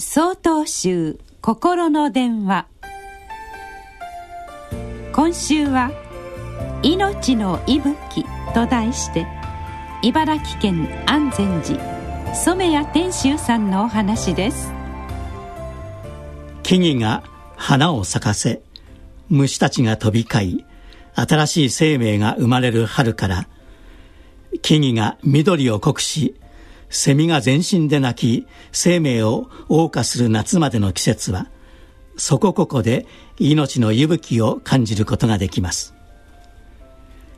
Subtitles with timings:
[0.00, 2.66] 総統集心の電話。
[5.12, 5.90] 今週は
[6.82, 8.24] 「命の息吹」
[8.54, 9.26] と題して
[10.00, 14.72] 茨城県安全寺染谷天秀さんのお話です。
[16.62, 17.22] 木々が
[17.56, 18.62] 花を咲かせ
[19.28, 20.64] 虫たちが飛び交い
[21.14, 23.48] 新しい生命が生まれる春から
[24.62, 26.36] 木々が緑を濃くし
[26.90, 31.46] セミが全身で鳴き生命を謳歌する夏までの季節は
[32.16, 33.06] そこここで
[33.38, 35.94] 命の息吹を感じることができます。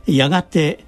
[0.07, 0.85] やがて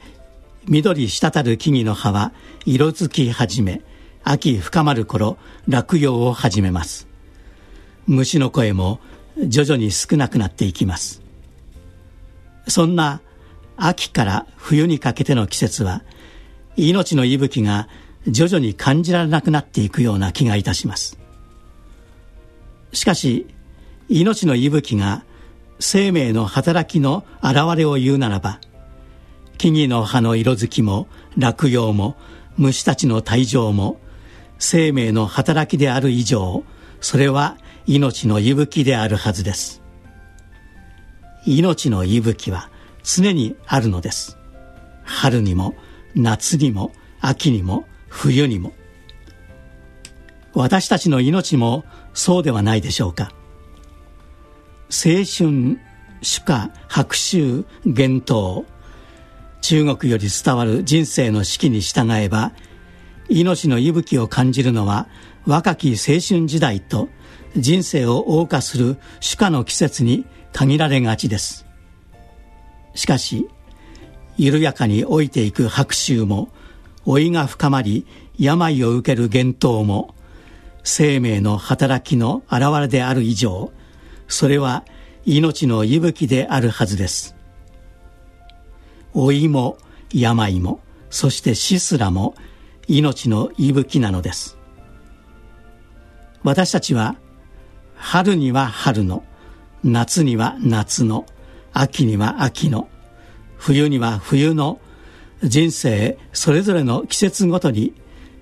[0.66, 2.32] 緑滴る木々の葉は
[2.64, 3.82] 色づき始め
[4.24, 5.36] 秋深まる頃
[5.68, 7.06] 落葉を始めます。
[8.06, 8.98] 虫の声も
[9.46, 11.22] 徐々に少なくなっていきます。
[12.66, 13.20] そんな
[13.76, 16.02] 秋から冬にかけての季節は
[16.76, 17.88] 命の息吹が
[18.26, 21.18] 徐々に感じられなくなっていくような気がいたします。
[22.92, 23.46] しかし
[24.08, 25.24] 命の息吹が
[25.80, 28.60] 生命の働きの表れを言うならば
[29.58, 32.16] 木々の葉の色づきも落葉も
[32.56, 34.00] 虫たちの退場も
[34.58, 36.64] 生命の働きである以上
[37.00, 39.82] それは命の息吹であるはずです。
[41.46, 42.70] 命の息吹は
[43.02, 44.38] 常にあるのです。
[45.02, 45.74] 春にも
[46.14, 48.72] 夏にも秋にも冬にも。
[50.54, 51.84] 私たちの命も
[52.14, 53.32] そうではないでしょうか。
[54.88, 55.78] 青春
[56.22, 58.64] 主歌白秋幻冬
[59.60, 62.52] 中国より伝わる人生の四季に従えば
[63.28, 65.08] 命の息吹を感じるのは
[65.46, 67.08] 若き青春時代と
[67.56, 71.66] 人生を謳歌する主歌の季節に限られがちです。
[72.94, 73.48] しかし
[74.36, 76.48] 緩やかに老いていく白秋も
[77.06, 78.06] 老いが深まり
[78.38, 80.14] 病を受ける幻冬も
[80.82, 83.72] 生命の働きの表れである以上
[84.28, 84.84] それは
[85.24, 87.34] 命の息吹であるはずです。
[89.14, 89.78] 老いも
[90.12, 92.34] 病もそして死すらも
[92.88, 94.58] 命の息吹なのです。
[96.42, 97.16] 私たちは
[97.94, 99.24] 春には春の
[99.82, 101.26] 夏には夏の
[101.72, 102.88] 秋には秋の
[103.56, 104.78] 冬には冬の
[105.44, 107.94] 人生それぞれの季節ごとに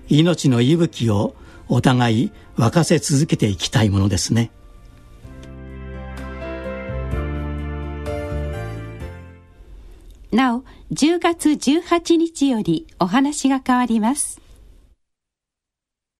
[0.07, 1.35] 命の息吹を
[1.67, 4.51] お互い沸かせ続けていきたいものですね。
[10.31, 14.42] なお10月18日よりお話が変わります。